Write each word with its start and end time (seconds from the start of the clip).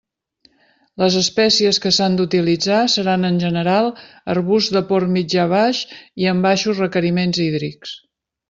Les 1.01 1.17
espècies 1.19 1.79
que 1.83 1.91
s'han 1.97 2.15
d'utilitzar 2.21 2.79
seran 2.95 3.29
en 3.31 3.37
general 3.45 3.91
arbusts 4.37 4.75
de 4.79 4.83
port 4.91 5.15
mitjà-baix 5.21 5.85
i 6.25 6.31
amb 6.33 6.49
baixos 6.51 6.83
requeriments 6.87 7.47
hídrics. 7.49 7.95